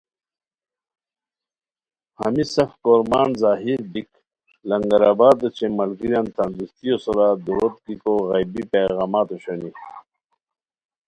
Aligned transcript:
ہمی 2.19 2.43
سف 2.53 2.71
کورمان 2.83 3.29
ظاہر 3.41 3.79
بیک 3.91 4.09
لنگر 4.69 5.01
آباداو 5.11 5.47
چے 5.57 5.65
ملگیریان 5.77 6.25
تندرستیو 6.35 6.95
سورا 7.03 7.27
دُوروت 7.43 7.75
گیکو 7.85 8.13
غیبی 8.29 8.61
پیغامات 8.71 9.27
اوشونی 9.33 9.71